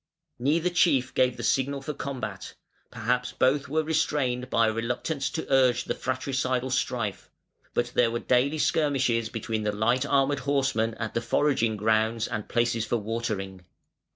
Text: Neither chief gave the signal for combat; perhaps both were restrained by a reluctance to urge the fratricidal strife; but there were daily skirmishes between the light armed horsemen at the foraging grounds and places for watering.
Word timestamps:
Neither 0.39 0.71
chief 0.71 1.13
gave 1.13 1.37
the 1.37 1.43
signal 1.43 1.83
for 1.83 1.93
combat; 1.93 2.55
perhaps 2.89 3.33
both 3.33 3.69
were 3.69 3.83
restrained 3.83 4.49
by 4.49 4.67
a 4.67 4.73
reluctance 4.73 5.29
to 5.29 5.45
urge 5.53 5.83
the 5.83 5.93
fratricidal 5.93 6.71
strife; 6.71 7.29
but 7.75 7.91
there 7.93 8.09
were 8.09 8.17
daily 8.17 8.57
skirmishes 8.57 9.29
between 9.29 9.61
the 9.61 9.71
light 9.71 10.03
armed 10.03 10.39
horsemen 10.39 10.95
at 10.95 11.13
the 11.13 11.21
foraging 11.21 11.77
grounds 11.77 12.27
and 12.27 12.49
places 12.49 12.83
for 12.83 12.97
watering. 12.97 13.63